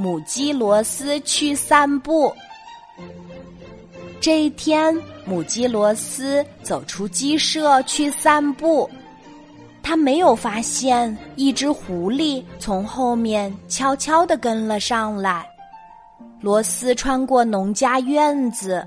[0.00, 2.32] 母鸡罗斯去散步。
[4.20, 8.88] 这一天，母鸡罗斯走出鸡舍去散步，
[9.82, 15.44] 他没有发现一只狐狸从后面悄悄地跟了上来。
[16.40, 18.86] 罗斯穿过农家院子，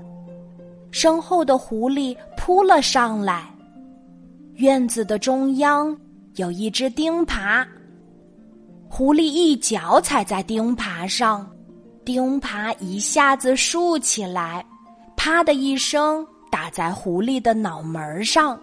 [0.90, 3.44] 身后的狐狸扑了上来。
[4.54, 5.94] 院子的中央
[6.36, 7.66] 有一只钉耙。
[8.94, 11.50] 狐狸一脚踩在钉耙上，
[12.04, 14.62] 钉耙一下子竖起来，
[15.16, 18.60] 啪的一声打在狐狸的脑门上。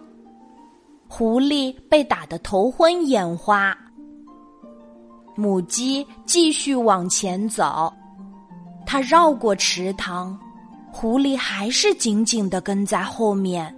[1.07, 3.75] 狐狸被打得头昏眼花。
[5.35, 7.91] 母鸡继续往前走，
[8.85, 10.39] 它绕过池塘，
[10.91, 13.75] 狐狸还是紧紧的跟在后面。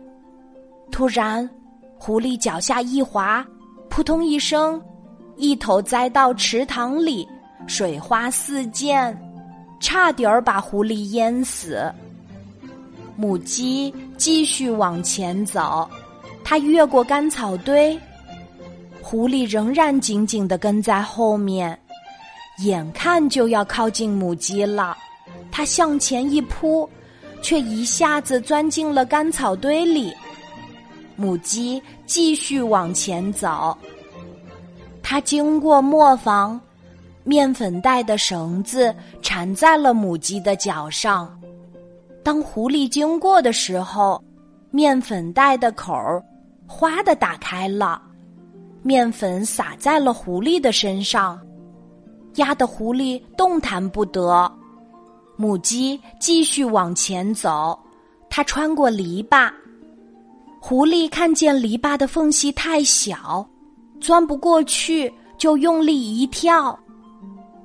[0.91, 1.49] 突然，
[1.97, 3.41] 狐狸脚下一滑，
[3.89, 4.81] 扑通一声。
[5.41, 7.27] 一头栽到池塘里，
[7.65, 9.17] 水花四溅，
[9.79, 11.91] 差点儿把狐狸淹死。
[13.15, 15.89] 母鸡继续往前走，
[16.43, 17.99] 它越过干草堆，
[19.01, 21.75] 狐狸仍然紧紧的跟在后面，
[22.59, 24.95] 眼看就要靠近母鸡了，
[25.51, 26.87] 它向前一扑，
[27.41, 30.13] 却一下子钻进了干草堆里。
[31.15, 33.75] 母鸡继续往前走。
[35.11, 36.57] 他经过磨坊，
[37.25, 41.37] 面粉袋的绳子缠在了母鸡的脚上。
[42.23, 44.23] 当狐狸经过的时候，
[44.69, 46.23] 面粉袋的口儿
[46.65, 48.01] 哗的打开了，
[48.83, 51.37] 面粉洒在了狐狸的身上，
[52.35, 54.49] 压得狐狸动弹不得。
[55.35, 57.77] 母鸡继续往前走，
[58.29, 59.51] 它穿过篱笆，
[60.61, 63.45] 狐狸看见篱笆的缝隙太小。
[64.01, 66.77] 钻不过去，就用力一跳，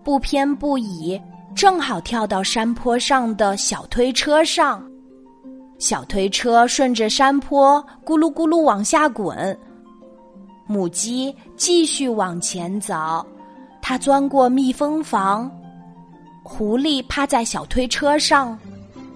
[0.04, 1.20] 不偏不倚，
[1.54, 4.86] 正好跳到山坡上的小推车上。
[5.78, 9.58] 小推车顺着山坡咕噜咕噜往下滚。
[10.66, 13.24] 母鸡继续往前走，
[13.80, 15.50] 它钻过蜜蜂房，
[16.42, 18.58] 狐狸趴在小推车上，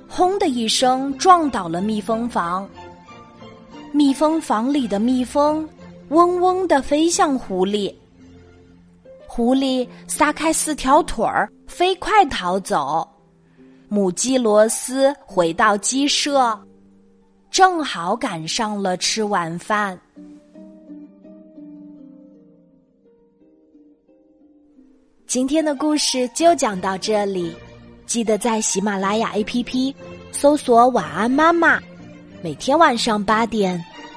[0.09, 2.69] 轰的一声撞倒了蜜蜂房。
[3.93, 5.69] 蜜蜂房里的蜜蜂。
[6.11, 7.95] 嗡嗡的飞向狐狸，
[9.29, 13.09] 狐狸撒开四条腿儿，飞快逃走。
[13.89, 16.59] 母鸡罗斯回到鸡舍，
[17.49, 19.99] 正好赶上了吃晚饭。
[25.29, 27.55] 今天的故事就讲到这里，
[28.05, 29.95] 记得在喜马拉雅 APP
[30.33, 31.81] 搜索“晚安妈妈”，
[32.43, 33.81] 每天晚上八点。